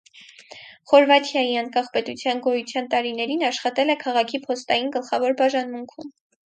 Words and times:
Խորվաթիայի 0.93 1.59
անկախ 1.63 1.91
պետության 1.97 2.41
գոյության 2.47 2.91
տարիներին 2.95 3.47
աշխատել 3.53 3.97
է 3.97 4.01
քաղաքի 4.07 4.43
փոստային 4.49 4.93
գլխավոր 4.99 5.41
բաժանմունքում։ 5.45 6.15